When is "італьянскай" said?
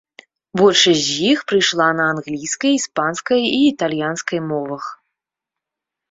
3.73-4.39